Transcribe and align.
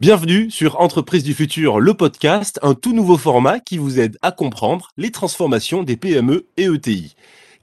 Bienvenue 0.00 0.50
sur 0.50 0.80
Entreprise 0.80 1.24
du 1.24 1.34
futur, 1.34 1.78
le 1.78 1.92
podcast, 1.92 2.58
un 2.62 2.72
tout 2.72 2.94
nouveau 2.94 3.18
format 3.18 3.60
qui 3.60 3.76
vous 3.76 4.00
aide 4.00 4.16
à 4.22 4.32
comprendre 4.32 4.88
les 4.96 5.10
transformations 5.10 5.82
des 5.82 5.98
PME 5.98 6.46
et 6.56 6.68
ETI. 6.74 7.14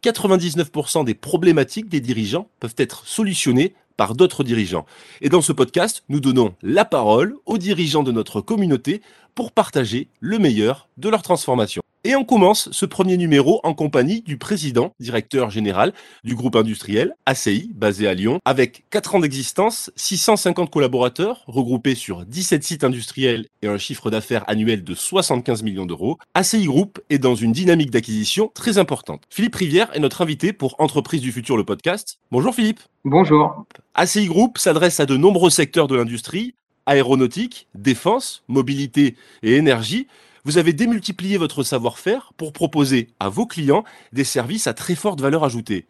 99% 0.04 1.04
des 1.04 1.16
problématiques 1.16 1.90
des 1.90 2.00
dirigeants 2.00 2.48
peuvent 2.60 2.76
être 2.78 3.08
solutionnées 3.08 3.74
par 3.98 4.14
d'autres 4.14 4.44
dirigeants. 4.44 4.86
Et 5.22 5.30
dans 5.30 5.42
ce 5.42 5.52
podcast, 5.52 6.04
nous 6.10 6.20
donnons 6.20 6.54
la 6.62 6.86
parole 6.86 7.36
aux 7.48 7.58
dirigeants 7.58 8.04
de 8.04 8.12
notre 8.12 8.40
communauté 8.40 9.02
pour 9.34 9.52
partager 9.52 10.08
le 10.20 10.38
meilleur 10.38 10.90
de 10.98 11.10
leur 11.10 11.24
transformation. 11.24 11.82
Et 12.08 12.16
on 12.16 12.24
commence 12.24 12.72
ce 12.72 12.86
premier 12.86 13.18
numéro 13.18 13.60
en 13.66 13.74
compagnie 13.74 14.22
du 14.22 14.38
président, 14.38 14.94
directeur 14.98 15.50
général 15.50 15.92
du 16.24 16.36
groupe 16.36 16.56
industriel 16.56 17.14
ACI, 17.26 17.70
basé 17.76 18.08
à 18.08 18.14
Lyon, 18.14 18.40
avec 18.46 18.86
4 18.92 19.16
ans 19.16 19.20
d'existence, 19.20 19.92
650 19.98 20.72
collaborateurs 20.72 21.44
regroupés 21.48 21.96
sur 21.96 22.26
17 22.26 22.64
sites 22.64 22.84
industriels 22.86 23.48
et 23.62 23.68
un 23.68 23.78
chiffre 23.78 24.10
d'affaires 24.10 24.46
annuel 24.48 24.86
de 24.86 24.96
75 24.96 25.64
millions 25.64 25.86
d'euros. 25.86 26.18
ACI 26.34 26.64
Group 26.64 27.02
est 27.10 27.20
dans 27.20 27.36
une 27.36 27.52
dynamique 27.52 27.92
d'acquisition 27.92 28.50
très 28.54 28.78
importante. 28.78 29.24
Philippe 29.30 29.56
Rivière 29.56 29.90
est 29.94 30.00
notre 30.00 30.22
invité 30.22 30.54
pour 30.54 30.80
Entreprise 30.80 31.20
du 31.20 31.34
futur, 31.34 31.58
le 31.58 31.66
podcast. 31.66 32.20
Bonjour 32.32 32.56
Philippe. 32.56 32.80
Bonjour. 33.04 33.66
ACI 33.96 34.28
Group 34.28 34.60
s'adresse 34.60 35.02
à 35.02 35.06
de 35.06 35.18
nombreux 35.18 35.50
secteurs 35.50 35.88
de 35.88 35.98
l'industrie, 35.98 36.56
aéronautique, 36.86 37.68
défense, 37.76 38.46
mobilité 38.48 39.18
et 39.44 39.56
énergie 39.56 40.08
vous 40.48 40.58
avez 40.58 40.72
démultiplié 40.72 41.38
votre 41.38 41.62
savoir-faire 41.62 42.32
pour 42.38 42.54
proposer 42.54 43.10
à 43.20 43.28
vos 43.28 43.46
clients 43.46 43.84
des 44.14 44.24
services 44.24 44.66
à 44.68 44.74
très 44.74 44.96
forte 44.96 45.20
valeur 45.20 45.44
ajoutée. 45.44 45.88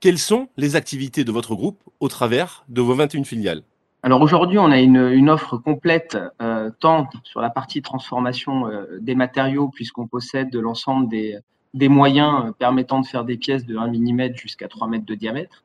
Quelles 0.00 0.16
sont 0.16 0.48
les 0.56 0.76
activités 0.76 1.24
de 1.24 1.30
votre 1.30 1.54
groupe 1.54 1.82
au 2.00 2.08
travers 2.08 2.64
de 2.70 2.80
vos 2.80 2.94
21 2.94 3.24
filiales? 3.24 3.64
Alors 4.02 4.22
aujourd'hui, 4.22 4.58
on 4.58 4.70
a 4.70 4.80
une, 4.80 5.28
offre 5.28 5.58
complète, 5.58 6.16
euh, 6.40 6.70
tant 6.80 7.10
sur 7.22 7.42
la 7.42 7.50
partie 7.50 7.82
transformation 7.82 8.66
euh, 8.66 8.86
des 8.98 9.14
matériaux, 9.14 9.68
puisqu'on 9.68 10.06
possède 10.06 10.54
l'ensemble 10.54 11.10
des, 11.10 11.88
moyens 11.90 12.46
euh, 12.46 12.52
permettant 12.52 13.02
de 13.02 13.06
faire 13.06 13.26
des 13.26 13.36
pièces 13.36 13.66
de 13.66 13.76
1 13.76 13.88
mm 13.88 14.36
jusqu'à 14.36 14.68
3 14.68 14.88
mètres 14.88 15.04
de 15.04 15.16
diamètre. 15.16 15.64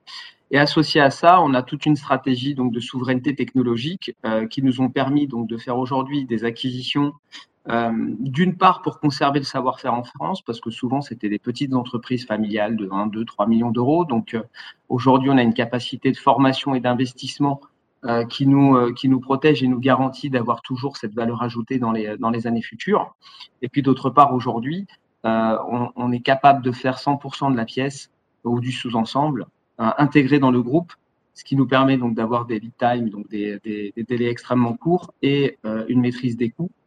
Et 0.51 0.59
associé 0.59 0.99
à 0.99 1.11
ça, 1.11 1.41
on 1.41 1.53
a 1.53 1.63
toute 1.63 1.85
une 1.85 1.95
stratégie 1.95 2.55
donc 2.55 2.73
de 2.73 2.81
souveraineté 2.81 3.35
technologique 3.35 4.15
qui 4.51 4.61
nous 4.61 4.81
ont 4.81 4.89
permis 4.89 5.25
donc 5.25 5.47
de 5.47 5.57
faire 5.57 5.79
aujourd'hui 5.79 6.25
des 6.25 6.43
acquisitions 6.43 7.13
d'une 7.65 8.57
part 8.57 8.81
pour 8.81 8.99
conserver 8.99 9.39
le 9.39 9.45
savoir-faire 9.45 9.93
en 9.93 10.03
France, 10.03 10.41
parce 10.41 10.59
que 10.59 10.69
souvent 10.69 11.01
c'était 11.01 11.29
des 11.29 11.39
petites 11.39 11.73
entreprises 11.73 12.25
familiales 12.25 12.75
de 12.75 12.89
1, 12.91 13.07
2, 13.07 13.23
3 13.23 13.47
millions 13.47 13.71
d'euros. 13.71 14.03
Donc 14.03 14.33
euh, 14.33 14.43
aujourd'hui, 14.89 15.29
on 15.29 15.37
a 15.37 15.43
une 15.43 15.53
capacité 15.53 16.11
de 16.11 16.17
formation 16.17 16.75
et 16.75 16.81
d'investissement 16.81 17.61
euh, 18.03 18.25
qui, 18.25 18.47
nous, 18.47 18.93
qui 18.93 19.07
nous 19.07 19.21
protège 19.21 19.63
et 19.63 19.67
nous 19.67 19.79
garantit 19.79 20.29
d'avoir 20.29 20.61
toujours 20.61 20.97
cette 20.97 21.13
valeur 21.13 21.41
ajoutée 21.41 21.79
dans 21.79 21.93
les, 21.93 22.17
dans 22.17 22.31
les 22.31 22.47
années 22.47 22.61
futures. 22.61 23.15
Et 23.61 23.69
puis 23.69 23.81
d'autre 23.81 24.09
part, 24.09 24.33
aujourd'hui, 24.33 24.85
on, 25.23 26.11
est 26.11 26.19
capable 26.19 26.61
de 26.61 26.73
faire 26.73 26.97
100% 26.97 27.53
de 27.53 27.55
la 27.55 27.63
pièce 27.63 28.11
ou 28.43 28.59
du 28.59 28.73
sous-ensemble 28.73 29.47
intégré 29.77 30.37
dans 30.37 30.51
le 30.51 30.61
groupe, 30.61 30.91
ce 31.33 31.45
qui 31.45 31.55
nous 31.55 31.65
permet 31.65 31.95
donc 31.95 32.13
d'avoir 32.13 32.45
des 32.45 32.59
lead 32.59 32.73
time, 32.77 33.07
donc 33.07 33.29
des, 33.29 33.57
délais 33.95 34.29
extrêmement 34.29 34.73
courts 34.73 35.13
et 35.21 35.57
une 35.87 36.01
maîtrise 36.01 36.35
des 36.35 36.49
coûts 36.49 36.69
euh, 36.69 36.82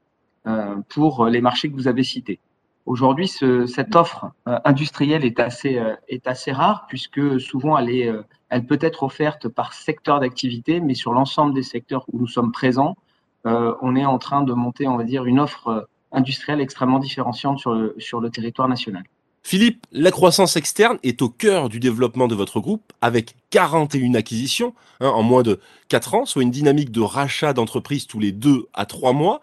pour 0.89 1.27
les 1.27 1.41
marchés 1.41 1.69
que 1.69 1.75
vous 1.75 1.89
avez 1.89 2.05
cités. 2.05 2.39
Aujourd'hui, 2.87 3.27
cette 3.27 3.97
offre 3.97 4.31
euh, 4.47 4.59
industrielle 4.65 5.25
est 5.25 5.41
assez, 5.41 5.77
euh, 5.77 5.97
est 6.09 6.29
assez 6.29 6.53
rare 6.53 6.87
puisque 6.89 7.41
souvent 7.41 7.77
elle, 7.77 7.91
est, 7.91 8.09
elle 8.49 8.65
peut 8.65 8.79
être 8.81 9.03
offerte 9.03 9.49
par 9.49 9.73
secteur 9.73 10.21
d'activité, 10.21 10.79
mais 10.79 10.95
sur 10.95 11.13
l'ensemble 11.13 11.53
des 11.53 11.65
secteurs 11.65 12.05
où 12.13 12.19
nous 12.21 12.29
sommes 12.29 12.53
présents, 12.53 12.97
on 13.45 13.95
est 13.95 14.05
en 14.05 14.19
train 14.19 14.43
de 14.43 14.53
monter, 14.53 14.89
on 14.89 14.97
va 14.97 15.05
dire, 15.05 15.25
une 15.25 15.39
offre 15.39 15.89
industrielle 16.11 16.61
extrêmement 16.61 16.99
différenciante 16.99 17.61
sur 17.61 17.75
le, 17.75 17.95
sur 17.97 18.21
le 18.21 18.29
territoire 18.29 18.67
national. 18.67 19.05
Philippe, 19.45 19.87
la 19.93 20.11
croissance 20.11 20.57
externe 20.57 20.99
est 21.05 21.23
au 21.23 21.29
cœur 21.29 21.69
du 21.69 21.79
développement 21.79 22.27
de 22.27 22.35
votre 22.35 22.59
groupe 22.59 22.93
avec 23.01 23.37
41 23.51 24.15
acquisitions 24.15 24.75
hein, 24.99 25.11
en 25.11 25.23
moins 25.23 25.45
de 25.45 25.61
4 25.87 26.15
ans, 26.15 26.27
soit 26.27 26.43
une 26.43 26.51
dynamique 26.51 26.91
de 26.91 27.01
rachat 27.01 27.53
d'entreprises 27.53 28.09
tous 28.09 28.19
les 28.19 28.33
2 28.33 28.67
à 28.75 28.85
3 28.85 29.13
mois 29.13 29.41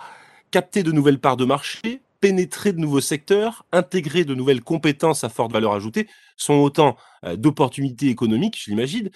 capter 0.54 0.84
de 0.84 0.92
nouvelles 0.92 1.18
parts 1.18 1.36
de 1.36 1.46
marché, 1.46 2.04
pénétrer 2.22 2.74
de 2.74 2.78
nouveaux 2.78 3.02
secteurs, 3.02 3.66
intégrer 3.72 4.24
de 4.24 4.36
nouvelles 4.36 4.62
compétences 4.62 5.24
à 5.24 5.30
forte 5.30 5.52
valeur 5.52 5.74
ajoutée 5.74 6.08
sont 6.38 6.54
autant 6.54 6.96
euh, 7.26 7.36
d'opportunités 7.36 8.10
économiques, 8.10 8.62
je 8.64 8.70
l'imagine. 8.70 9.10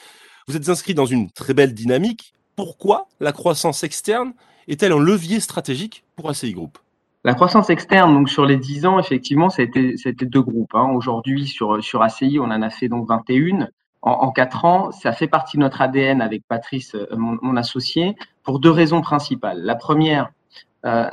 Vous 0.48 0.58
êtes 0.58 0.68
inscrit 0.68 0.96
dans 0.96 1.06
une 1.06 1.30
très 1.30 1.54
belle 1.54 1.76
dynamique. 1.76 2.34
Pourquoi 2.56 3.08
la 3.20 3.34
croissance 3.34 3.84
externe 3.84 4.34
est-elle 4.68 4.92
un 4.94 5.00
levier 5.00 5.40
stratégique 5.40 6.04
pour 6.16 6.28
ACI 6.28 6.54
Group? 6.54 6.80
La 7.24 7.36
croissance 7.36 7.70
externe, 7.70 8.16
donc 8.16 8.30
sur 8.30 8.48
les 8.48 8.58
10 8.58 8.88
ans, 8.88 8.98
effectivement, 9.00 9.52
c'était 9.52 10.26
deux 10.26 10.42
groupes. 10.42 10.74
Hein. 10.74 10.90
Aujourd'hui, 10.96 11.46
sur, 11.46 12.02
ACI, 12.02 12.40
on 12.40 12.46
en 12.46 12.64
a 12.64 12.70
fait 12.72 12.88
donc 12.88 13.08
21. 13.08 13.68
En, 14.02 14.12
en 14.12 14.32
4 14.32 14.66
ans, 14.66 14.92
ça 14.92 15.14
fait 15.14 15.28
partie 15.28 15.58
de 15.58 15.62
notre 15.62 15.82
ADN 15.82 16.20
avec 16.20 16.42
Patrice, 16.48 16.96
euh, 16.96 17.06
mon 17.16 17.56
associé, 17.58 18.16
pour 18.42 18.60
deux 18.60 18.72
raisons 18.72 19.02
principales. 19.02 19.62
La 19.62 19.76
première, 19.76 20.32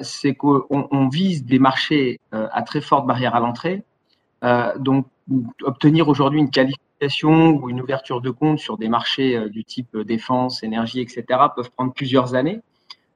c'est 0.01 0.35
qu'on 0.35 1.09
vise 1.09 1.45
des 1.45 1.59
marchés 1.59 2.21
euh, 2.33 2.49
à 2.53 2.63
très 2.63 2.81
forte 2.81 3.07
barrière 3.07 3.35
à 3.35 3.41
l'entrée. 3.41 3.83
Euh, 4.45 4.77
donc, 4.79 5.07
obtenir 5.63 6.09
aujourd'hui 6.09 6.41
une 6.41 6.51
qualification 6.51 7.51
ou 7.57 7.71
une 7.71 7.81
ouverture 7.81 8.21
de 8.21 8.31
compte 8.31 8.59
sur 8.59 8.77
des 8.77 8.89
marchés 8.89 9.49
du 9.49 9.65
type 9.65 9.97
défense, 9.99 10.63
énergie, 10.63 11.01
etc., 11.01 11.25
peuvent 11.57 11.71
prendre 11.71 11.93
plusieurs 11.93 12.35
années. 12.35 12.61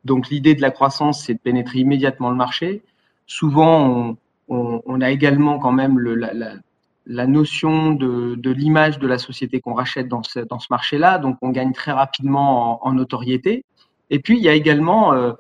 Donc, 0.04 0.28
l'idée 0.30 0.54
de 0.54 0.62
la 0.62 0.70
croissance, 0.70 1.24
c'est 1.24 1.34
de 1.34 1.38
pénétrer 1.38 1.80
immédiatement 1.80 2.30
le 2.30 2.36
marché. 2.36 2.82
Souvent, 3.26 4.16
on, 4.48 5.00
a 5.00 5.10
également 5.10 5.58
quand 5.58 5.72
même 5.72 5.98
la, 5.98 7.26
notion 7.26 7.92
de, 7.92 8.50
l'image 8.50 8.98
de 8.98 9.06
la 9.06 9.18
société 9.18 9.60
qu'on 9.60 9.74
rachète 9.74 10.08
dans 10.08 10.22
ce, 10.22 10.40
marché-là. 10.70 11.18
Donc, 11.18 11.36
on 11.42 11.50
gagne 11.50 11.72
très 11.72 11.92
rapidement 11.92 12.84
en, 12.86 12.92
notoriété. 12.92 13.64
Et 14.10 14.18
puis, 14.18 14.38
il 14.38 14.42
y 14.42 14.48
a 14.48 14.54
également 14.54 15.12
euh, 15.12 15.32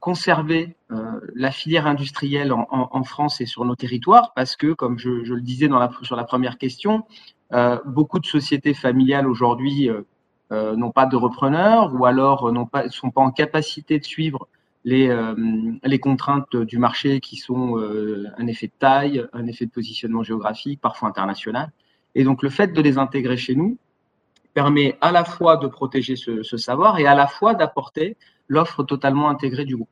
conserver 0.00 0.76
euh, 0.90 1.20
la 1.34 1.50
filière 1.50 1.86
industrielle 1.86 2.52
en, 2.52 3.04
France 3.04 3.40
et 3.40 3.46
sur 3.46 3.64
nos 3.64 3.76
territoires, 3.76 4.32
parce 4.34 4.56
que, 4.56 4.72
comme 4.72 4.98
je, 4.98 5.08
le 5.08 5.40
disais 5.40 5.68
dans 5.68 5.80
sur 6.02 6.16
la 6.16 6.24
première 6.24 6.58
question, 6.58 7.04
euh, 7.52 7.78
beaucoup 7.84 8.18
de 8.18 8.26
sociétés 8.26 8.74
familiales 8.74 9.28
aujourd'hui 9.28 9.88
euh, 9.88 10.76
n'ont 10.76 10.90
pas 10.90 11.06
de 11.06 11.16
repreneurs 11.16 11.94
ou 11.94 12.06
alors 12.06 12.52
ne 12.52 12.64
pas, 12.64 12.88
sont 12.88 13.10
pas 13.10 13.20
en 13.20 13.30
capacité 13.30 13.98
de 13.98 14.04
suivre 14.04 14.48
les, 14.84 15.14
les 15.84 15.98
contraintes 15.98 16.56
du 16.56 16.78
marché 16.78 17.20
qui 17.20 17.36
sont 17.36 17.76
un 17.76 18.46
effet 18.46 18.68
de 18.68 18.72
taille, 18.78 19.26
un 19.34 19.46
effet 19.46 19.66
de 19.66 19.70
positionnement 19.70 20.22
géographique, 20.22 20.80
parfois 20.80 21.08
international. 21.08 21.70
Et 22.14 22.24
donc, 22.24 22.42
le 22.42 22.48
fait 22.48 22.68
de 22.68 22.80
les 22.80 22.96
intégrer 22.96 23.36
chez 23.36 23.54
nous 23.54 23.76
permet 24.54 24.96
à 25.02 25.12
la 25.12 25.24
fois 25.24 25.58
de 25.58 25.66
protéger 25.66 26.16
ce 26.16 26.56
savoir 26.56 26.98
et 26.98 27.06
à 27.06 27.14
la 27.14 27.26
fois 27.26 27.54
d'apporter 27.54 28.16
l'offre 28.50 28.82
totalement 28.82 29.30
intégrée 29.30 29.64
du 29.64 29.76
groupe. 29.76 29.88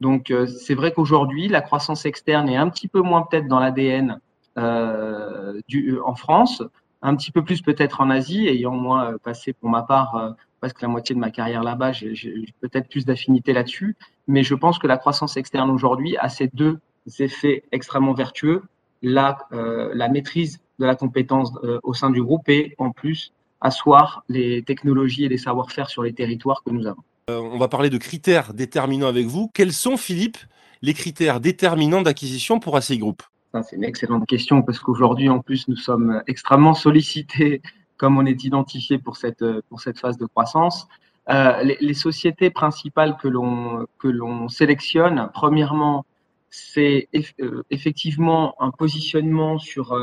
Donc, 0.00 0.30
euh, 0.30 0.46
c'est 0.46 0.74
vrai 0.74 0.92
qu'aujourd'hui, 0.92 1.48
la 1.48 1.60
croissance 1.60 2.06
externe 2.06 2.48
est 2.48 2.56
un 2.56 2.70
petit 2.70 2.88
peu 2.88 3.02
moins 3.02 3.22
peut-être 3.22 3.48
dans 3.48 3.58
l'ADN 3.58 4.20
euh, 4.58 5.60
en 6.04 6.14
France, 6.14 6.62
un 7.02 7.14
petit 7.16 7.30
peu 7.30 7.44
plus 7.44 7.62
peut-être 7.62 8.00
en 8.00 8.10
Asie, 8.10 8.48
ayant 8.48 8.72
moi 8.72 9.12
euh, 9.12 9.18
passé 9.18 9.52
pour 9.52 9.68
ma 9.68 9.82
part 9.82 10.16
euh, 10.16 10.30
presque 10.60 10.82
la 10.82 10.88
moitié 10.88 11.14
de 11.14 11.20
ma 11.20 11.30
carrière 11.30 11.62
là-bas, 11.62 11.92
j'ai 11.92 12.54
peut-être 12.60 12.88
plus 12.88 13.04
d'affinité 13.04 13.52
là-dessus. 13.52 13.96
Mais 14.26 14.42
je 14.42 14.54
pense 14.54 14.78
que 14.78 14.86
la 14.86 14.96
croissance 14.96 15.36
externe 15.36 15.70
aujourd'hui 15.70 16.16
a 16.16 16.28
ces 16.28 16.48
deux 16.52 16.78
effets 17.20 17.62
extrêmement 17.70 18.14
vertueux, 18.14 18.62
la 19.02 20.08
maîtrise 20.10 20.60
de 20.80 20.86
la 20.86 20.96
compétence 20.96 21.52
au 21.84 21.94
sein 21.94 22.10
du 22.10 22.22
groupe 22.22 22.48
et 22.48 22.74
en 22.78 22.90
plus 22.90 23.32
asseoir 23.60 24.24
les 24.28 24.64
technologies 24.64 25.24
et 25.24 25.28
les 25.28 25.38
savoir-faire 25.38 25.88
sur 25.88 26.02
les 26.02 26.12
territoires 26.12 26.64
que 26.64 26.70
nous 26.70 26.86
avons. 26.88 27.04
Euh, 27.28 27.40
on 27.40 27.58
va 27.58 27.68
parler 27.68 27.90
de 27.90 27.98
critères 27.98 28.54
déterminants 28.54 29.08
avec 29.08 29.26
vous. 29.26 29.50
Quels 29.52 29.72
sont, 29.72 29.96
Philippe, 29.96 30.38
les 30.80 30.94
critères 30.94 31.40
déterminants 31.40 32.02
d'acquisition 32.02 32.58
pour 32.58 32.76
ACI 32.76 32.98
Group? 32.98 33.22
C'est 33.64 33.76
une 33.76 33.84
excellente 33.84 34.26
question 34.26 34.62
parce 34.62 34.78
qu'aujourd'hui, 34.78 35.28
en 35.28 35.40
plus, 35.40 35.68
nous 35.68 35.76
sommes 35.76 36.22
extrêmement 36.26 36.74
sollicités 36.74 37.60
comme 37.96 38.16
on 38.16 38.26
est 38.26 38.44
identifié 38.44 38.98
pour 38.98 39.16
cette, 39.16 39.44
pour 39.68 39.80
cette 39.80 39.98
phase 39.98 40.16
de 40.16 40.26
croissance. 40.26 40.86
Euh, 41.30 41.62
les, 41.62 41.94
sociétés 41.94 42.48
principales 42.48 43.16
que 43.18 43.28
l'on 43.28 44.48
sélectionne, 44.48 45.28
premièrement, 45.34 46.06
c'est 46.48 47.08
euh, 47.40 47.62
effectivement 47.70 48.54
un 48.62 48.70
positionnement 48.70 49.58
sur 49.58 49.94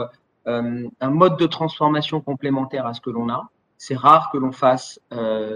un 0.46 1.10
mode 1.10 1.38
de 1.38 1.48
transformation 1.48 2.22
complémentaire 2.22 2.86
à 2.86 2.94
ce 2.94 3.02
que 3.02 3.10
l'on 3.10 3.30
a. 3.30 3.50
C'est 3.78 3.96
rare 3.96 4.30
que 4.32 4.38
l'on 4.38 4.52
fasse 4.52 5.00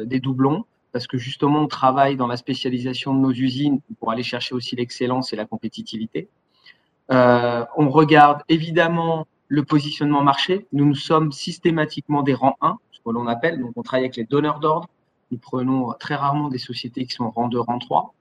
des 0.06 0.19
doublons 0.19 0.66
parce 0.91 1.07
que 1.07 1.18
justement, 1.18 1.62
on 1.62 1.68
travaille 1.68 2.15
dans 2.15 2.27
la 2.27 2.38
spécialisation 2.38 3.13
de 3.13 3.19
nos 3.19 3.31
usines 3.31 3.80
pour 4.00 4.12
aller 4.12 4.24
chercher 4.24 4.56
aussi 4.56 4.75
l'excellence 4.75 5.33
et 5.33 5.36
la 5.36 5.45
compétitivité. 5.45 6.30
Euh, 7.12 7.65
on 7.77 7.89
regarde 7.89 8.41
évidemment 8.50 9.27
le 9.47 9.63
positionnement 9.63 10.24
marché. 10.24 10.68
Nous, 10.74 10.86
nous 10.86 10.95
sommes 10.95 11.31
systématiquement 11.31 12.21
des 12.24 12.33
rangs 12.33 12.57
1, 12.62 12.77
ce 12.91 13.00
que 13.00 13.09
l'on 13.12 13.27
appelle. 13.27 13.59
Donc, 13.59 13.74
on 13.75 13.83
travaille 13.83 14.06
avec 14.06 14.15
les 14.15 14.25
donneurs 14.25 14.59
d'ordre. 14.59 14.88
Nous 15.31 15.38
prenons 15.38 15.94
très 16.00 16.15
rarement 16.15 16.50
des 16.50 16.57
sociétés 16.57 17.06
qui 17.06 17.13
sont 17.13 17.30
rang 17.30 17.47
2, 17.47 17.59
rang 17.59 17.80
3. 17.80 18.13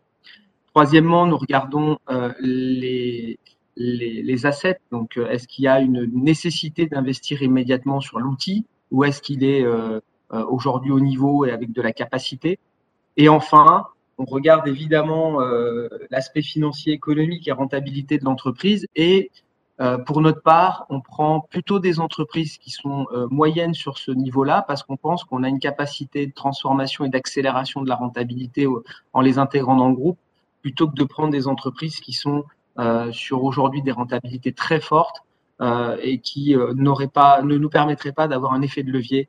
Troisièmement, 0.75 1.26
nous 1.26 1.37
regardons 1.37 1.99
les, 2.41 3.38
les, 3.76 4.47
assets. 4.47 4.81
Donc, 4.91 5.17
est-ce 5.17 5.49
qu'il 5.49 5.64
y 5.64 5.69
a 5.69 5.81
une 5.81 6.11
nécessité 6.12 6.87
d'investir 6.87 7.43
immédiatement 7.43 8.00
sur 8.00 8.21
l'outil 8.21 8.67
ou 8.91 9.05
est-ce 9.05 9.21
qu'il 9.21 9.44
est, 9.44 9.64
aujourd'hui 10.31 10.91
au 10.91 11.01
niveau 11.01 11.47
et 11.47 11.51
avec 11.51 11.73
de 11.73 11.81
la 11.81 11.93
capacité 11.93 12.59
Et 13.17 13.29
enfin, 13.29 13.87
on 14.19 14.25
regarde 14.25 14.67
évidemment 14.67 15.41
euh, 15.41 15.89
l'aspect 16.11 16.43
financier, 16.43 16.93
économique 16.93 17.47
et 17.47 17.53
rentabilité 17.53 18.19
de 18.19 18.25
l'entreprise. 18.25 18.87
Et 18.97 19.31
euh, 19.81 19.97
pour 19.97 20.21
notre 20.21 20.43
part, 20.43 20.87
on 20.91 21.01
prend 21.01 21.41
plutôt 21.41 21.79
des 21.79 22.01
entreprises 22.01 22.59
qui 22.59 22.71
sont 22.71 23.07
euh, 23.13 23.29
moyennes 23.31 23.75
sur 23.75 23.97
ce 23.97 24.11
niveau-là 24.11 24.65
parce 24.67 24.83
qu'on 24.83 24.97
pense 24.97 25.23
qu'on 25.23 25.45
a 25.45 25.49
une 25.49 25.61
capacité 25.61 26.27
de 26.27 26.33
transformation 26.33 27.05
et 27.05 27.09
d'accélération 27.09 27.81
de 27.81 27.89
la 27.89 27.95
rentabilité 27.95 28.67
en 29.13 29.21
les 29.21 29.39
intégrant 29.39 29.77
dans 29.77 29.89
le 29.89 29.95
groupe, 29.95 30.19
plutôt 30.63 30.89
que 30.89 30.95
de 30.95 31.05
prendre 31.05 31.31
des 31.31 31.47
entreprises 31.47 32.01
qui 32.01 32.13
sont 32.13 32.45
sur 33.11 33.43
aujourd'hui 33.43 33.83
des 33.83 33.91
rentabilités 33.91 34.53
très 34.53 34.81
fortes 34.81 35.25
et 36.01 36.19
qui 36.21 36.55
pas, 37.13 37.43
ne 37.43 37.57
nous 37.57 37.69
permettraient 37.69 38.13
pas 38.13 38.29
d'avoir 38.29 38.53
un 38.53 38.63
effet 38.63 38.85
de 38.85 38.93
levier 38.93 39.29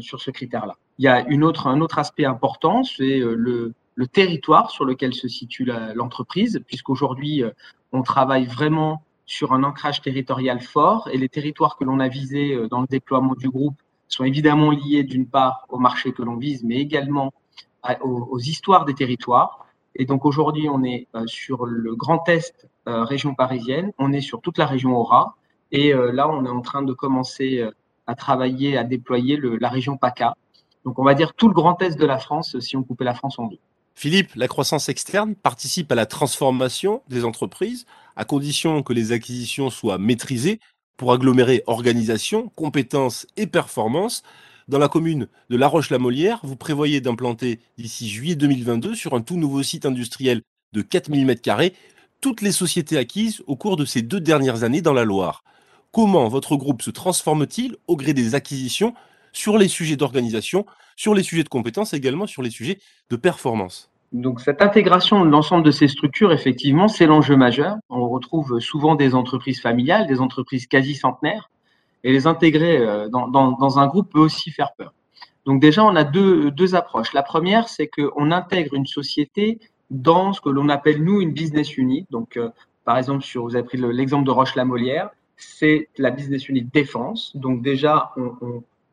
sur 0.00 0.20
ce 0.20 0.30
critère-là. 0.30 0.76
Il 0.98 1.04
y 1.04 1.08
a 1.08 1.24
un 1.26 1.42
autre 1.80 1.98
aspect 1.98 2.24
important, 2.24 2.84
c'est 2.84 3.18
le, 3.18 3.74
le 3.94 4.06
territoire 4.06 4.70
sur 4.70 4.84
lequel 4.84 5.14
se 5.14 5.28
situe 5.28 5.64
l'entreprise, 5.94 6.62
puisqu'aujourd'hui, 6.66 7.42
euh, 7.42 7.50
on 7.92 8.02
travaille 8.02 8.46
vraiment 8.46 9.02
sur 9.26 9.52
un 9.52 9.62
ancrage 9.62 10.02
territorial 10.02 10.60
fort 10.60 11.08
et 11.12 11.18
les 11.18 11.28
territoires 11.28 11.76
que 11.76 11.84
l'on 11.84 12.00
a 12.00 12.08
visés 12.08 12.54
euh, 12.54 12.68
dans 12.68 12.80
le 12.80 12.86
déploiement 12.86 13.34
du 13.34 13.48
groupe 13.48 13.76
sont 14.08 14.24
évidemment 14.24 14.70
liés 14.70 15.04
d'une 15.04 15.26
part 15.26 15.66
au 15.68 15.78
marché 15.78 16.12
que 16.12 16.22
l'on 16.22 16.36
vise, 16.36 16.64
mais 16.64 16.76
également 16.76 17.32
aux, 18.02 18.38
histoires 18.38 18.84
des 18.84 18.94
territoires. 18.94 19.66
Et 19.96 20.04
donc 20.04 20.24
aujourd'hui, 20.24 20.68
on 20.68 20.84
est 20.84 21.08
euh, 21.14 21.26
sur 21.26 21.64
le 21.66 21.94
Grand 21.94 22.28
Est, 22.28 22.68
région 22.86 23.34
parisienne, 23.34 23.92
on 23.98 24.12
est 24.12 24.20
sur 24.20 24.40
toute 24.40 24.58
la 24.58 24.66
région 24.66 24.96
Aura, 24.96 25.36
et 25.70 25.92
là, 25.94 26.28
on 26.28 26.44
est 26.44 26.50
en 26.50 26.60
train 26.60 26.82
de 26.82 26.92
commencer 26.92 27.64
à 28.06 28.14
travailler, 28.14 28.76
à 28.76 28.84
déployer 28.84 29.38
la 29.60 29.68
région 29.68 29.96
PACA. 29.96 30.34
Donc 30.84 30.98
on 30.98 31.04
va 31.04 31.14
dire 31.14 31.34
tout 31.34 31.48
le 31.48 31.54
Grand 31.54 31.80
Est 31.82 31.98
de 31.98 32.06
la 32.06 32.18
France 32.18 32.58
si 32.60 32.76
on 32.76 32.82
coupait 32.82 33.04
la 33.04 33.14
France 33.14 33.38
en 33.38 33.46
deux. 33.46 33.58
Philippe, 33.94 34.34
la 34.34 34.48
croissance 34.48 34.88
externe 34.88 35.34
participe 35.34 35.92
à 35.92 35.94
la 35.94 36.06
transformation 36.06 37.02
des 37.08 37.24
entreprises 37.24 37.86
à 38.16 38.24
condition 38.24 38.82
que 38.82 38.92
les 38.92 39.12
acquisitions 39.12 39.70
soient 39.70 39.98
maîtrisées 39.98 40.60
pour 40.96 41.12
agglomérer 41.12 41.62
organisation, 41.66 42.48
compétences 42.56 43.26
et 43.36 43.46
performances. 43.46 44.22
Dans 44.68 44.78
la 44.78 44.88
commune 44.88 45.28
de 45.50 45.56
La 45.56 45.68
Roche-la-Molière, 45.68 46.40
vous 46.42 46.56
prévoyez 46.56 47.00
d'implanter 47.00 47.60
d'ici 47.76 48.08
juillet 48.08 48.34
2022 48.34 48.94
sur 48.94 49.14
un 49.14 49.20
tout 49.20 49.36
nouveau 49.36 49.62
site 49.62 49.86
industriel 49.86 50.42
de 50.72 50.82
4000 50.82 51.26
m2 51.26 51.72
toutes 52.20 52.40
les 52.40 52.52
sociétés 52.52 52.96
acquises 52.96 53.42
au 53.46 53.56
cours 53.56 53.76
de 53.76 53.84
ces 53.84 54.00
deux 54.00 54.20
dernières 54.20 54.62
années 54.62 54.80
dans 54.80 54.92
la 54.92 55.04
Loire. 55.04 55.42
Comment 55.92 56.26
votre 56.28 56.56
groupe 56.56 56.80
se 56.80 56.90
transforme-t-il 56.90 57.76
au 57.86 57.96
gré 57.96 58.14
des 58.14 58.34
acquisitions 58.34 58.94
sur 59.34 59.58
les 59.58 59.68
sujets 59.68 59.96
d'organisation, 59.96 60.64
sur 60.96 61.12
les 61.12 61.22
sujets 61.22 61.44
de 61.44 61.50
compétences, 61.50 61.92
également 61.92 62.26
sur 62.26 62.40
les 62.40 62.48
sujets 62.48 62.78
de 63.10 63.16
performance? 63.16 63.90
Donc 64.12 64.40
cette 64.40 64.62
intégration 64.62 65.22
de 65.22 65.28
l'ensemble 65.28 65.64
de 65.64 65.70
ces 65.70 65.88
structures, 65.88 66.32
effectivement, 66.32 66.88
c'est 66.88 67.04
l'enjeu 67.04 67.36
majeur. 67.36 67.76
On 67.90 68.08
retrouve 68.08 68.58
souvent 68.58 68.94
des 68.94 69.14
entreprises 69.14 69.60
familiales, 69.60 70.06
des 70.06 70.20
entreprises 70.20 70.66
quasi 70.66 70.94
centenaires, 70.94 71.50
et 72.04 72.12
les 72.12 72.26
intégrer 72.26 72.78
euh, 72.78 73.10
dans, 73.10 73.78
un 73.78 73.86
groupe 73.86 74.10
peut 74.10 74.20
aussi 74.20 74.50
faire 74.50 74.72
peur. 74.78 74.94
Donc 75.44 75.60
déjà, 75.60 75.84
on 75.84 75.94
a 75.94 76.04
deux, 76.04 76.50
deux 76.50 76.74
approches. 76.74 77.12
La 77.12 77.22
première, 77.22 77.68
c'est 77.68 77.88
qu'on 77.88 78.30
intègre 78.30 78.74
une 78.74 78.86
société 78.86 79.60
dans 79.90 80.32
ce 80.32 80.40
que 80.40 80.48
l'on 80.48 80.70
appelle, 80.70 81.04
nous, 81.04 81.20
une 81.20 81.32
business 81.32 81.76
unit. 81.76 82.06
Donc, 82.10 82.38
euh, 82.38 82.48
par 82.86 82.96
exemple, 82.96 83.26
vous 83.34 83.54
avez 83.54 83.64
pris 83.64 83.76
l'exemple 83.76 84.24
de 84.24 84.30
Roche-la-Molière, 84.30 85.10
c'est 85.36 85.88
la 85.98 86.10
business 86.10 86.48
unit 86.48 86.62
défense. 86.62 87.36
Donc 87.36 87.62
déjà, 87.62 88.12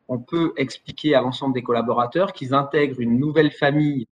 on, 0.07 0.19
peut 0.19 0.53
expliquer 0.57 1.15
à 1.15 1.21
l'ensemble 1.21 1.53
des 1.53 1.61
collaborateurs 1.61 2.33
qu'ils 2.33 2.53
intègrent 2.53 2.99
une 2.99 3.19
nouvelle 3.19 3.51
famille 3.51 4.07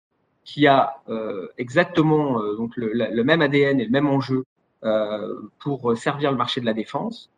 qui 0.44 0.66
a 0.66 1.00
euh, 1.08 1.48
exactement 1.58 2.40
euh, 2.40 2.56
donc 2.56 2.76
le, 2.76 3.24
même 3.24 3.42
ADN 3.42 3.80
et 3.80 3.84
le 3.84 3.90
même 3.90 4.06
enjeu 4.06 4.44
euh, 4.84 5.34
pour 5.58 5.96
servir 5.96 6.30
le 6.30 6.36
marché 6.36 6.60
de 6.60 6.66
la 6.66 6.74
défense, 6.74 7.30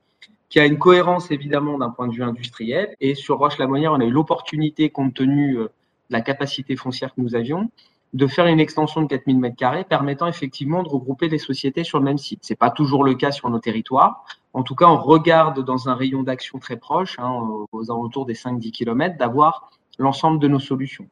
qui 0.50 0.61
a 0.61 0.67
une 0.67 0.79
cohérence 0.79 1.31
évidemment 1.31 1.79
d'un 1.79 1.90
point 1.90 2.08
de 2.08 2.12
vue 2.12 2.23
industriel. 2.23 2.94
Et 3.00 3.14
sur 3.14 3.38
Roche-la-Monière, 3.38 3.93
on 3.93 4.00
a 4.00 4.05
eu 4.05 4.11
l'opportunité, 4.11 4.90
compte 4.90 5.14
tenu 5.14 5.55
de 5.55 5.70
la 6.11 6.20
capacité 6.20 6.76
foncière 6.76 7.14
que 7.14 7.20
nous 7.20 7.35
avions, 7.35 7.70
de 8.14 8.26
faire 8.26 8.46
une 8.46 8.61
extension 8.61 9.02
de 9.02 9.06
4000 9.06 9.38
m2 9.38 9.85
permettant 9.85 10.26
effectivement 10.26 10.82
de 10.82 10.88
regrouper 10.88 11.29
les 11.29 11.38
sociétés 11.38 11.85
sur 11.85 11.99
le 11.99 12.05
même 12.05 12.19
site. 12.19 12.40
Ce 12.44 12.52
n'est 12.52 12.56
pas 12.56 12.70
toujours 12.70 13.05
le 13.05 13.14
cas 13.14 13.32
sur 13.32 13.50
nos 13.50 13.58
territoires. 13.58 14.25
En 14.54 14.62
tout 14.62 14.74
cas, 14.74 14.86
on 14.86 14.98
regarde 14.98 15.64
dans 15.64 15.88
un 15.88 15.94
rayon 15.94 16.22
d'action 16.22 16.58
très 16.58 16.76
proche, 16.76 17.18
hein, 17.18 17.30
aux 17.72 17.90
alentours 17.90 18.26
des 18.26 18.34
5-10 18.34 18.72
km, 18.72 19.16
d'avoir 19.18 19.70
l'ensemble 19.98 20.38
de 20.38 20.48
nos 20.48 20.58
solutions. 20.58 21.08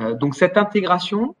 Euh, 0.00 0.14
donc 0.14 0.34
cette 0.34 0.56
intégration, 0.56 1.34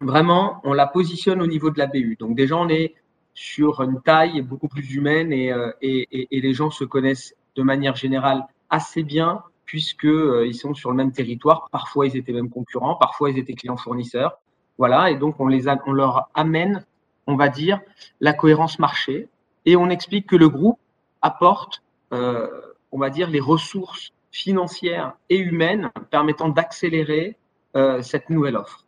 vraiment, 0.00 0.60
on 0.64 0.72
la 0.72 0.86
positionne 0.86 1.42
au 1.42 1.46
niveau 1.46 1.70
de 1.70 1.78
la 1.78 1.86
BU. 1.86 2.16
Donc 2.18 2.36
déjà, 2.36 2.56
on 2.56 2.68
est 2.68 2.94
sur 3.34 3.82
une 3.82 4.00
taille 4.02 4.42
beaucoup 4.42 4.68
plus 4.68 4.94
humaine 4.94 5.32
et, 5.32 5.52
euh, 5.52 5.72
et 5.80 6.28
les 6.30 6.54
gens 6.54 6.70
se 6.70 6.84
connaissent 6.84 7.34
de 7.56 7.62
manière 7.62 7.96
générale 7.96 8.46
assez 8.70 9.02
bien 9.02 9.42
puisqu'ils 9.68 10.08
euh, 10.08 10.52
sont 10.52 10.72
sur 10.72 10.90
le 10.90 10.96
même 10.96 11.12
territoire. 11.12 11.68
Parfois, 11.70 12.06
ils 12.06 12.16
étaient 12.16 12.32
même 12.32 12.48
concurrents, 12.48 12.94
parfois, 12.94 13.30
ils 13.30 13.38
étaient 13.38 13.52
clients 13.52 13.76
fournisseurs. 13.76 14.38
Voilà, 14.78 15.10
et 15.10 15.16
donc 15.16 15.38
on, 15.40 15.46
les 15.46 15.68
a, 15.68 15.78
on 15.86 15.92
leur 15.92 16.30
amène, 16.34 16.86
on 17.26 17.36
va 17.36 17.48
dire, 17.48 17.80
la 18.20 18.32
cohérence 18.32 18.78
marché 18.78 19.28
et 19.64 19.76
on 19.76 19.90
explique 19.90 20.26
que 20.26 20.36
le 20.36 20.48
groupe 20.48 20.78
apporte, 21.22 21.82
euh, 22.12 22.48
on 22.92 22.98
va 22.98 23.10
dire, 23.10 23.28
les 23.30 23.40
ressources 23.40 24.12
financières 24.30 25.14
et 25.30 25.38
humaines 25.38 25.90
permettant 26.10 26.48
d'accélérer 26.48 27.36
euh, 27.76 28.02
cette 28.02 28.30
nouvelle 28.30 28.56
offre. 28.56 28.84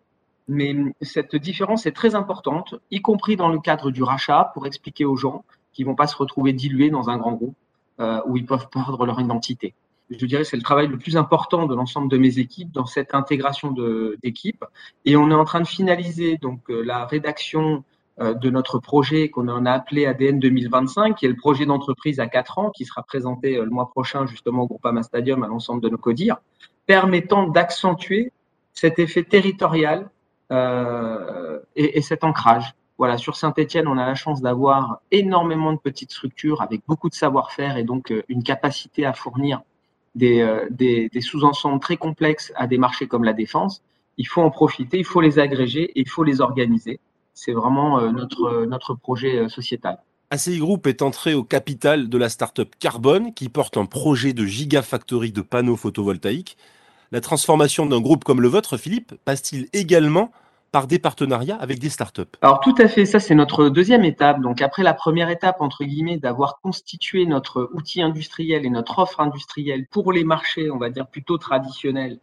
Mais 0.49 0.75
cette 1.03 1.37
différence 1.37 1.87
est 1.87 1.93
très 1.93 2.15
importante, 2.15 2.75
y 2.91 3.01
compris 3.01 3.37
dans 3.37 3.49
le 3.49 3.61
cadre 3.61 3.91
du 3.91 4.03
rachat, 4.03 4.51
pour 4.55 4.67
expliquer 4.67 5.05
aux 5.05 5.17
gens 5.17 5.45
qu'ils 5.73 5.87
vont 5.87 5.95
pas 5.95 6.07
se 6.07 6.17
retrouver 6.17 6.53
dilués 6.53 6.91
dans 6.91 7.09
un 7.09 7.19
grand 7.19 7.33
groupe 7.33 7.57
euh, 8.01 8.21
où 8.27 8.37
ils 8.37 8.47
peuvent 8.47 8.69
perdre 8.69 9.07
leur 9.07 9.21
identité 9.21 9.75
je 10.11 10.27
dirais, 10.27 10.45
c'est 10.45 10.57
le 10.57 10.63
travail 10.63 10.89
le 10.89 10.99
plus 10.99 11.17
important 11.17 11.67
de 11.67 11.75
l'ensemble 11.75 12.09
de 12.09 12.19
mes 12.19 12.39
équipes 12.39 12.73
dans 12.73 12.87
cette 12.87 13.15
intégration 13.15 13.73
d'équipes. 14.23 14.65
Et 15.05 15.17
on 15.17 15.31
est 15.31 15.35
en 15.35 15.45
train 15.45 15.61
de 15.61 15.67
finaliser 15.67 16.37
donc 16.39 16.61
la 16.69 17.07
rédaction 17.07 17.85
de 18.21 18.51
notre 18.51 18.79
projet 18.79 19.31
qu'on 19.31 19.49
en 19.49 19.65
a 19.65 19.73
appelé 19.73 20.07
ADN 20.07 20.39
2025, 20.39 21.17
qui 21.17 21.27
est 21.27 21.29
le 21.29 21.37
projet 21.37 21.67
d'entreprise 21.67 22.21
à 22.21 22.27
quatre 22.27 22.59
ans, 22.59 22.71
qui 22.71 22.85
sera 22.85 23.03
présenté 23.03 23.57
euh, 23.57 23.65
le 23.65 23.71
mois 23.71 23.89
prochain 23.89 24.27
justement 24.27 24.63
au 24.63 24.67
Groupama 24.67 25.03
Stadium 25.03 25.43
à 25.43 25.47
l'ensemble 25.47 25.81
de 25.81 25.89
nos 25.89 25.99
codires, 25.99 26.37
permettant 26.87 27.47
d'accentuer 27.47 28.33
cet 28.73 28.99
effet 28.99 29.25
territorial 29.25 30.11
euh, 30.53 31.59
et, 31.77 31.99
et, 31.99 32.03
cet 32.03 32.25
ancrage. 32.25 32.75
Voilà, 32.99 33.17
sur 33.17 33.37
Saint-Etienne, 33.37 33.89
on 33.89 33.97
a 33.97 34.05
la 34.05 34.15
chance 34.15 34.43
d'avoir 34.43 35.01
énormément 35.11 35.73
de 35.73 35.79
petites 35.79 36.13
structures 36.13 36.61
avec 36.61 36.83
beaucoup 36.87 37.09
de 37.09 37.15
savoir-faire 37.15 37.79
et 37.79 37.85
donc 37.85 38.13
une 38.29 38.43
capacité 38.43 39.07
à 39.07 39.13
fournir 39.13 39.63
euh, 40.23 40.67
des, 40.71 41.09
des, 41.09 41.21
sous-ensembles 41.21 41.79
très 41.79 41.97
complexes 41.97 42.53
à 42.57 42.67
des 42.67 42.79
marchés 42.79 43.07
comme 43.07 43.23
la 43.23 43.33
défense, 43.33 43.81
il 44.17 44.27
faut 44.27 44.43
en 44.43 44.51
profiter, 44.51 44.99
il 44.99 45.05
faut 45.05 45.21
les 45.21 45.39
agréger 45.39 45.85
et 45.85 46.01
il 46.01 46.09
faut 46.09 46.25
les 46.25 46.41
organiser. 46.41 46.99
C'est 47.43 47.53
vraiment 47.53 47.99
euh, 47.99 48.11
notre, 48.11 48.67
notre 48.67 48.93
projet 48.93 49.39
euh, 49.39 49.49
sociétal. 49.49 49.99
ACI 50.31 50.59
Group 50.59 50.87
est 50.87 51.01
entré 51.01 51.33
au 51.33 51.43
capital 51.43 52.11
de 52.11 52.19
la 52.19 52.29
start-up 52.29 52.75
Carbone 52.79 53.33
qui 53.33 53.49
porte 53.49 53.79
un 53.79 53.87
projet 53.87 54.35
de 54.35 54.45
gigafactory 54.45 55.33
de 55.33 55.41
panneaux 55.41 55.77
photovoltaïques. 55.77 56.59
La 57.13 57.23
transformation 57.23 57.87
d'un 57.87 58.03
groupe 58.03 58.25
comme 58.25 58.43
le 58.43 58.49
vôtre, 58.49 58.77
Philippe, 58.77 59.15
passe-t-il 59.25 59.69
également 59.73 60.33
par 60.71 60.87
des 60.87 60.99
partenariats 60.99 61.57
avec 61.57 61.79
des 61.79 61.89
startups 61.89 62.37
Alors 62.43 62.61
tout 62.61 62.75
à 62.77 62.89
fait, 62.89 63.07
ça 63.07 63.19
c'est 63.19 63.35
notre 63.35 63.71
deuxième 63.71 64.05
étape. 64.05 64.43
Donc 64.43 64.61
après 64.61 64.83
la 64.83 64.93
première 64.93 65.31
étape, 65.31 65.63
entre 65.63 65.83
guillemets, 65.85 66.19
d'avoir 66.19 66.61
constitué 66.61 67.25
notre 67.25 67.71
outil 67.73 68.03
industriel 68.03 68.67
et 68.67 68.71
notre 68.71 68.99
offre 68.99 69.21
industrielle 69.21 69.87
pour 69.91 70.13
les 70.13 70.25
marchés, 70.25 70.71
on 70.71 70.77
va 70.77 70.91
dire 70.91 71.07
plutôt 71.07 71.39
traditionnels 71.39 72.19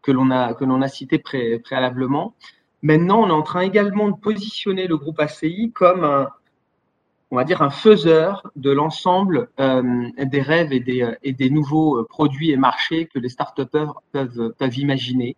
que 0.00 0.12
l'on 0.12 0.30
a, 0.30 0.54
que 0.54 0.64
l'on 0.64 0.80
a 0.80 0.88
cité 0.88 1.18
pré, 1.18 1.58
préalablement. 1.58 2.34
Maintenant, 2.82 3.22
on 3.22 3.28
est 3.28 3.32
en 3.32 3.42
train 3.42 3.60
également 3.60 4.08
de 4.08 4.16
positionner 4.16 4.86
le 4.86 4.96
groupe 4.96 5.20
ACI 5.20 5.70
comme 5.72 6.04
un, 6.04 6.28
on 7.30 7.36
va 7.36 7.44
dire 7.44 7.62
un 7.62 7.70
faiseur 7.70 8.50
de 8.56 8.70
l'ensemble 8.70 9.48
euh, 9.60 10.08
des 10.18 10.42
rêves 10.42 10.72
et 10.72 10.80
des, 10.80 11.16
des 11.24 11.50
nouveaux 11.50 12.04
produits 12.04 12.50
et 12.50 12.56
marchés 12.56 13.06
que 13.06 13.18
les 13.18 13.28
startups 13.28 13.62
peuvent, 14.12 14.52
peuvent 14.58 14.78
imaginer. 14.78 15.36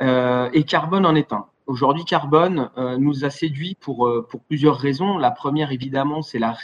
Euh, 0.00 0.50
et 0.52 0.64
Carbone 0.64 1.06
en 1.06 1.14
est 1.14 1.32
un. 1.32 1.46
Aujourd'hui, 1.66 2.04
Carbone 2.04 2.70
euh, 2.76 2.98
nous 2.98 3.24
a 3.24 3.30
séduit 3.30 3.76
pour, 3.80 4.06
euh, 4.06 4.26
pour 4.28 4.40
plusieurs 4.42 4.76
raisons. 4.76 5.18
La 5.18 5.30
première, 5.30 5.72
évidemment, 5.72 6.20
c'est 6.22 6.38
la 6.38 6.54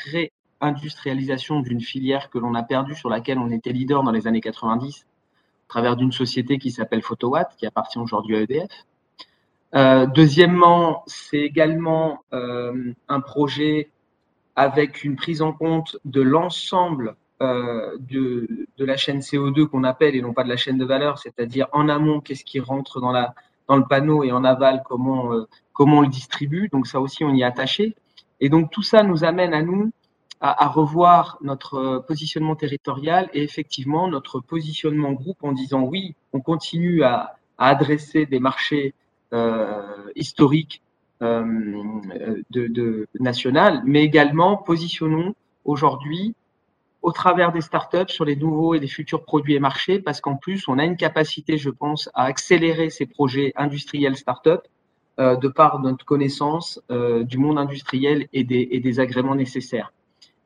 réindustrialisation 0.60 1.60
d'une 1.60 1.80
filière 1.80 2.28
que 2.30 2.38
l'on 2.38 2.54
a 2.54 2.62
perdue, 2.62 2.94
sur 2.94 3.08
laquelle 3.08 3.38
on 3.38 3.50
était 3.50 3.72
leader 3.72 4.02
dans 4.02 4.10
les 4.10 4.26
années 4.26 4.40
90. 4.40 5.06
travers 5.68 5.96
d'une 5.96 6.12
société 6.12 6.58
qui 6.58 6.70
s'appelle 6.70 7.02
Photowatt, 7.02 7.54
qui 7.56 7.64
appartient 7.66 7.98
aujourd'hui 7.98 8.36
à 8.36 8.40
EDF. 8.40 8.86
Euh, 9.74 10.06
deuxièmement, 10.06 11.04
c'est 11.06 11.40
également 11.40 12.24
euh, 12.32 12.92
un 13.08 13.20
projet 13.20 13.90
avec 14.56 15.04
une 15.04 15.16
prise 15.16 15.42
en 15.42 15.52
compte 15.52 15.96
de 16.04 16.20
l'ensemble 16.20 17.14
euh, 17.40 17.96
de, 18.00 18.66
de, 18.76 18.84
la 18.84 18.96
chaîne 18.96 19.20
CO2 19.20 19.66
qu'on 19.66 19.84
appelle 19.84 20.16
et 20.16 20.22
non 20.22 20.34
pas 20.34 20.44
de 20.44 20.48
la 20.48 20.56
chaîne 20.56 20.76
de 20.76 20.84
valeur, 20.84 21.18
c'est-à-dire 21.18 21.68
en 21.72 21.88
amont, 21.88 22.20
qu'est-ce 22.20 22.44
qui 22.44 22.60
rentre 22.60 23.00
dans, 23.00 23.12
la, 23.12 23.34
dans 23.68 23.76
le 23.76 23.84
panneau 23.84 24.24
et 24.24 24.32
en 24.32 24.44
aval, 24.44 24.82
comment, 24.84 25.30
comment 25.72 25.98
on 25.98 26.02
le 26.02 26.08
distribue. 26.08 26.68
Donc 26.70 26.86
ça 26.86 27.00
aussi, 27.00 27.24
on 27.24 27.32
y 27.32 27.42
est 27.42 27.44
attaché. 27.44 27.94
Et 28.40 28.48
donc 28.48 28.70
tout 28.70 28.82
ça 28.82 29.02
nous 29.02 29.24
amène 29.24 29.54
à 29.54 29.62
nous 29.62 29.92
à, 30.40 30.68
revoir 30.68 31.36
notre 31.42 31.98
positionnement 32.08 32.56
territorial 32.56 33.28
et 33.34 33.42
effectivement 33.42 34.08
notre 34.08 34.40
positionnement 34.40 35.12
groupe 35.12 35.44
en 35.44 35.52
disant 35.52 35.82
oui, 35.82 36.14
on 36.32 36.40
continue 36.40 37.02
à 37.02 37.36
adresser 37.58 38.24
des 38.24 38.40
marchés 38.40 38.94
euh, 39.32 40.10
historiques 40.16 40.82
euh, 41.22 41.44
de, 42.50 42.66
de 42.66 43.06
national, 43.18 43.82
mais 43.84 44.02
également 44.02 44.56
positionnons 44.56 45.34
aujourd'hui 45.64 46.34
au 47.02 47.12
travers 47.12 47.52
des 47.52 47.60
startups 47.60 48.08
sur 48.08 48.24
les 48.24 48.36
nouveaux 48.36 48.74
et 48.74 48.78
les 48.78 48.88
futurs 48.88 49.24
produits 49.24 49.54
et 49.54 49.60
marchés, 49.60 50.00
parce 50.00 50.20
qu'en 50.20 50.36
plus, 50.36 50.68
on 50.68 50.78
a 50.78 50.84
une 50.84 50.96
capacité, 50.96 51.56
je 51.56 51.70
pense, 51.70 52.10
à 52.14 52.24
accélérer 52.24 52.90
ces 52.90 53.06
projets 53.06 53.52
industriels 53.56 54.16
startups 54.16 54.68
euh, 55.18 55.36
de 55.36 55.48
par 55.48 55.80
notre 55.80 56.04
connaissance 56.04 56.80
euh, 56.90 57.24
du 57.24 57.38
monde 57.38 57.58
industriel 57.58 58.28
et 58.32 58.44
des, 58.44 58.68
et 58.70 58.80
des 58.80 59.00
agréments 59.00 59.34
nécessaires. 59.34 59.92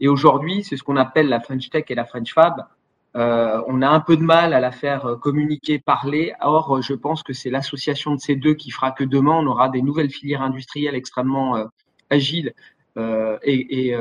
Et 0.01 0.09
aujourd'hui, 0.09 0.65
c'est 0.65 0.77
ce 0.77 0.83
qu'on 0.83 0.97
appelle 0.97 1.29
la 1.29 1.41
French 1.41 1.71
Tech 1.71 1.85
et 1.89 1.95
la 1.95 2.05
French 2.05 2.33
Fab. 2.33 2.67
Euh, 3.17 3.63
on 3.69 3.81
a 3.83 3.89
un 3.89 4.01
peu 4.01 4.17
de 4.17 4.23
mal 4.23 4.53
à 4.55 4.61
la 4.61 4.73
faire 4.73 5.19
communiquer, 5.21 5.79
parler. 5.79 6.33
Or, 6.41 6.83
je 6.83 6.95
pense 6.95 7.23
que 7.23 7.33
c'est 7.33 7.51
l'association 7.51 8.15
de 8.15 8.21
ces 8.21 8.37
deux 8.37 8.55
qui 8.55 8.71
fera 8.71 8.91
que 8.91 9.05
demain, 9.05 9.33
on 9.33 9.47
aura 9.47 9.69
des 9.69 9.83
nouvelles 9.83 10.11
filières 10.11 10.43
industrielles 10.43 10.95
extrêmement 10.95 11.57
euh, 11.57 11.65
agiles 12.11 12.55
euh, 12.97 13.39
et, 13.43 13.91
et, 13.91 13.97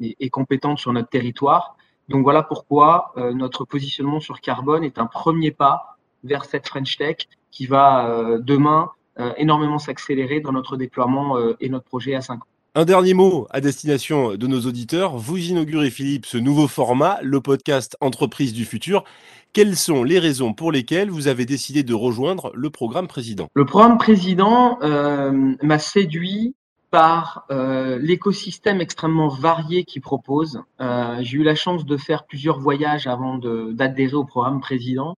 et, 0.00 0.16
et 0.18 0.30
compétentes 0.30 0.78
sur 0.78 0.92
notre 0.92 1.08
territoire. 1.08 1.76
Donc 2.08 2.22
voilà 2.22 2.42
pourquoi 2.42 3.12
euh, 3.16 3.32
notre 3.32 3.64
positionnement 3.64 4.20
sur 4.20 4.40
carbone 4.40 4.84
est 4.84 4.98
un 4.98 5.06
premier 5.06 5.50
pas 5.50 5.96
vers 6.22 6.44
cette 6.44 6.68
French 6.68 6.96
Tech 6.96 7.16
qui 7.50 7.66
va 7.66 8.08
euh, 8.08 8.38
demain 8.40 8.90
euh, 9.18 9.32
énormément 9.36 9.78
s'accélérer 9.78 10.40
dans 10.40 10.52
notre 10.52 10.76
déploiement 10.76 11.36
et 11.60 11.68
notre 11.68 11.84
projet 11.84 12.14
à 12.14 12.20
5 12.20 12.42
ans. 12.42 12.46
Un 12.76 12.84
dernier 12.84 13.14
mot 13.14 13.46
à 13.50 13.60
destination 13.60 14.34
de 14.34 14.46
nos 14.48 14.62
auditeurs. 14.62 15.16
Vous 15.16 15.38
inaugurez, 15.38 15.90
Philippe, 15.90 16.26
ce 16.26 16.38
nouveau 16.38 16.66
format, 16.66 17.20
le 17.22 17.40
podcast 17.40 17.96
Entreprise 18.00 18.52
du 18.52 18.64
futur. 18.64 19.04
Quelles 19.52 19.76
sont 19.76 20.02
les 20.02 20.18
raisons 20.18 20.54
pour 20.54 20.72
lesquelles 20.72 21.08
vous 21.08 21.28
avez 21.28 21.46
décidé 21.46 21.84
de 21.84 21.94
rejoindre 21.94 22.50
le 22.52 22.70
programme 22.70 23.06
président? 23.06 23.48
Le 23.54 23.64
programme 23.64 23.96
président 23.96 24.80
euh, 24.82 25.54
m'a 25.62 25.78
séduit 25.78 26.56
par 26.90 27.46
euh, 27.52 27.96
l'écosystème 28.00 28.80
extrêmement 28.80 29.28
varié 29.28 29.84
qu'il 29.84 30.02
propose. 30.02 30.60
Euh, 30.80 31.18
J'ai 31.20 31.36
eu 31.36 31.44
la 31.44 31.54
chance 31.54 31.86
de 31.86 31.96
faire 31.96 32.24
plusieurs 32.24 32.58
voyages 32.58 33.06
avant 33.06 33.38
d'adhérer 33.38 34.14
au 34.14 34.24
programme 34.24 34.60
président. 34.60 35.14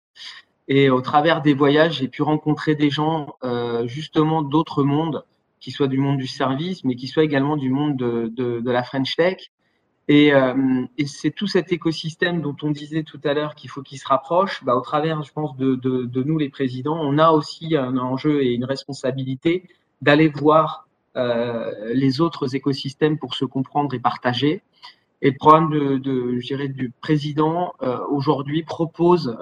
Et 0.68 0.90
au 0.90 1.00
travers 1.00 1.40
des 1.40 1.54
voyages, 1.54 2.00
j'ai 2.00 2.08
pu 2.08 2.20
rencontrer 2.20 2.74
des 2.74 2.90
gens 2.90 3.38
justement 3.84 4.42
d'autres 4.42 4.82
mondes, 4.82 5.24
qui 5.66 5.72
soient 5.72 5.88
du 5.88 5.98
monde 5.98 6.18
du 6.18 6.28
service, 6.28 6.84
mais 6.84 6.94
qui 6.94 7.08
soient 7.08 7.24
également 7.24 7.56
du 7.56 7.70
monde 7.70 7.96
de, 7.96 8.70
la 8.70 8.84
French 8.84 9.16
Tech. 9.16 9.50
Et, 10.06 10.32
euh, 10.32 10.84
et 10.96 11.06
c'est 11.06 11.32
tout 11.32 11.48
cet 11.48 11.72
écosystème 11.72 12.40
dont 12.40 12.54
on 12.62 12.70
disait 12.70 13.02
tout 13.02 13.18
à 13.24 13.34
l'heure 13.34 13.56
qu'il 13.56 13.68
faut 13.68 13.82
qu'il 13.82 13.98
se 13.98 14.06
rapproche. 14.06 14.62
Bah, 14.62 14.76
au 14.76 14.80
travers, 14.80 15.24
je 15.24 15.32
pense, 15.32 15.56
de, 15.56 16.22
nous 16.22 16.38
les 16.38 16.50
présidents, 16.50 17.00
on 17.02 17.18
a 17.18 17.30
aussi 17.32 17.74
un 17.76 17.98
enjeu 17.98 18.44
et 18.44 18.54
une 18.54 18.64
responsabilité 18.64 19.64
d'aller 20.02 20.28
voir 20.28 20.86
euh, 21.16 21.92
les 21.92 22.20
autres 22.20 22.54
écosystèmes 22.54 23.18
pour 23.18 23.34
se 23.34 23.44
comprendre 23.44 23.92
et 23.92 23.98
partager. 23.98 24.62
Et 25.20 25.30
le 25.32 25.36
programme 25.36 25.70
de, 25.70 26.68
du 26.68 26.92
président 27.00 27.74
euh, 27.82 27.98
aujourd'hui 28.08 28.62
propose 28.62 29.36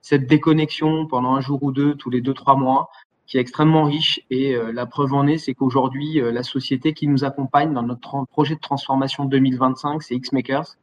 cette 0.00 0.28
déconnexion 0.28 1.08
pendant 1.08 1.34
un 1.34 1.40
jour 1.40 1.60
ou 1.64 1.72
deux, 1.72 1.96
tous 1.96 2.10
les 2.10 2.20
deux, 2.20 2.34
trois 2.34 2.54
mois, 2.54 2.88
qui 3.26 3.38
est 3.38 3.40
extrêmement 3.40 3.84
riche. 3.84 4.20
Et 4.30 4.54
euh, 4.54 4.72
la 4.72 4.86
preuve 4.86 5.14
en 5.14 5.26
est, 5.26 5.38
c'est 5.38 5.54
qu'aujourd'hui, 5.54 6.20
euh, 6.20 6.30
la 6.32 6.42
société 6.42 6.92
qui 6.92 7.08
nous 7.08 7.24
accompagne 7.24 7.72
dans 7.72 7.82
notre 7.82 8.24
projet 8.26 8.54
de 8.54 8.60
transformation 8.60 9.24
2025, 9.24 10.02
c'est 10.02 10.18
Xmakers, 10.18 10.76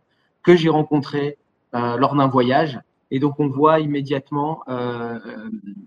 que 0.44 0.56
j'ai 0.56 0.70
rencontré 0.70 1.38
euh, 1.74 1.98
lors 1.98 2.16
d'un 2.16 2.28
voyage 2.28 2.80
et 3.14 3.20
donc, 3.20 3.40
on 3.40 3.48
voit 3.48 3.80
immédiatement, 3.80 4.64
euh, 4.68 5.20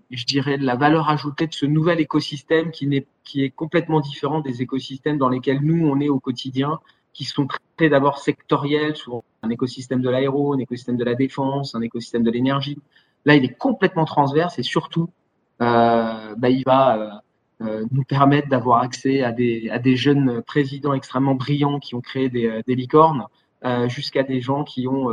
je 0.09 0.23
dirais, 0.23 0.55
la 0.55 0.77
valeur 0.77 1.09
ajoutée 1.09 1.45
de 1.45 1.53
ce 1.53 1.65
nouvel 1.65 1.99
écosystème 1.99 2.71
qui, 2.71 2.85
est, 2.95 3.05
qui 3.25 3.43
est 3.43 3.49
complètement 3.49 3.99
différent 3.99 4.39
des 4.39 4.61
écosystèmes 4.61 5.17
dans 5.17 5.27
lesquels 5.27 5.59
nous, 5.59 5.85
on 5.85 5.99
est 5.99 6.07
au 6.07 6.21
quotidien, 6.21 6.79
qui 7.11 7.25
sont 7.25 7.45
très 7.75 7.89
d'abord 7.89 8.19
sectoriels, 8.19 8.95
sur 8.95 9.23
un 9.43 9.49
écosystème 9.49 9.99
de 9.99 10.09
l'aéro, 10.09 10.53
un 10.53 10.59
écosystème 10.59 10.95
de 10.95 11.03
la 11.03 11.15
défense, 11.15 11.75
un 11.75 11.81
écosystème 11.81 12.23
de 12.23 12.31
l'énergie. 12.31 12.79
Là, 13.25 13.35
il 13.35 13.43
est 13.43 13.57
complètement 13.57 14.05
transverse 14.05 14.57
et 14.57 14.63
surtout, 14.63 15.09
euh, 15.09 15.16
bah, 15.59 16.49
il 16.49 16.63
va 16.65 17.23
euh, 17.61 17.85
nous 17.91 18.03
permettre 18.03 18.49
d'avoir 18.49 18.81
accès 18.81 19.23
à 19.23 19.31
des, 19.31 19.95
jeunes 19.95 20.41
présidents 20.43 20.93
extrêmement 20.93 21.35
brillants 21.35 21.79
qui 21.79 21.95
ont 21.95 22.01
créé 22.01 22.29
des, 22.29 22.63
licornes, 22.67 23.25
euh, 23.65 23.89
jusqu'à 23.89 24.23
des 24.23 24.41
gens 24.41 24.63
qui 24.63 24.87
ont 24.87 25.09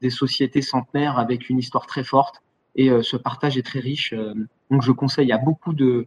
des 0.00 0.10
sociétés 0.10 0.62
centenaires 0.62 1.18
avec 1.18 1.48
une 1.48 1.58
histoire 1.58 1.86
très 1.86 2.04
forte 2.04 2.42
et 2.78 2.90
euh, 2.90 3.02
ce 3.02 3.16
partage 3.16 3.58
est 3.58 3.62
très 3.62 3.80
riche. 3.80 4.14
Euh, 4.14 4.34
donc 4.70 4.82
je 4.82 4.92
conseille 4.92 5.32
à 5.32 5.38
beaucoup 5.38 5.74
de, 5.74 6.06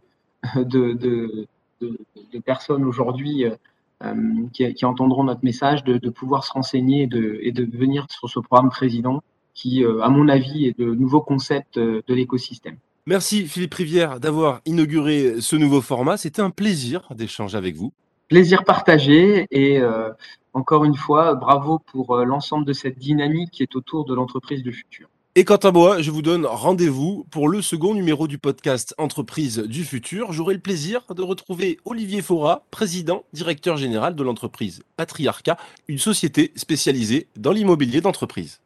personnes 2.44 2.84
aujourd'hui 2.84 3.44
euh, 3.44 4.14
qui, 4.52 4.84
entendront 4.84 5.24
notre 5.24 5.44
message 5.44 5.84
de, 5.84 6.10
pouvoir 6.10 6.44
se 6.44 6.52
renseigner 6.52 7.02
et 7.02 7.06
de, 7.06 7.38
et 7.42 7.52
de 7.52 7.64
venir 7.64 8.06
sur 8.10 8.28
ce 8.28 8.40
programme 8.40 8.70
président 8.70 9.22
qui, 9.54 9.84
à 9.84 10.08
mon 10.08 10.28
avis, 10.28 10.66
est 10.66 10.78
de 10.78 10.94
nouveaux 10.94 11.20
concepts 11.20 11.78
de 11.78 12.14
l'écosystème. 12.14 12.78
Merci 13.06 13.48
Philippe 13.48 13.74
Rivière 13.74 14.20
d'avoir 14.20 14.60
inauguré 14.64 15.40
ce 15.40 15.56
nouveau 15.56 15.80
format. 15.80 16.16
C'était 16.16 16.40
un 16.40 16.50
plaisir 16.50 17.08
d'échanger 17.16 17.58
avec 17.58 17.74
vous. 17.74 17.92
Plaisir 18.28 18.62
partagé 18.62 19.48
et 19.50 19.78
euh, 19.78 20.10
encore 20.52 20.84
une 20.84 20.94
fois, 20.94 21.34
bravo 21.34 21.80
pour 21.80 22.14
euh, 22.14 22.24
l'ensemble 22.24 22.64
de 22.64 22.72
cette 22.72 23.00
dynamique 23.00 23.50
qui 23.50 23.64
est 23.64 23.74
autour 23.74 24.04
de 24.04 24.14
l'entreprise 24.14 24.62
du 24.62 24.72
futur. 24.72 25.08
Et 25.34 25.44
quant 25.44 25.56
à 25.56 25.72
moi, 25.72 26.00
je 26.00 26.12
vous 26.12 26.22
donne 26.22 26.46
rendez-vous 26.46 27.26
pour 27.32 27.48
le 27.48 27.60
second 27.60 27.94
numéro 27.94 28.28
du 28.28 28.38
podcast 28.38 28.94
Entreprise 28.98 29.58
du 29.58 29.84
futur. 29.84 30.32
J'aurai 30.32 30.54
le 30.54 30.60
plaisir 30.60 31.02
de 31.12 31.22
retrouver 31.22 31.80
Olivier 31.84 32.22
Fora, 32.22 32.66
président, 32.70 33.24
directeur 33.32 33.78
général 33.78 34.14
de 34.14 34.22
l'entreprise 34.22 34.84
Patriarca, 34.96 35.56
une 35.88 35.98
société 35.98 36.52
spécialisée 36.54 37.26
dans 37.34 37.50
l'immobilier 37.50 38.00
d'entreprise. 38.00 38.60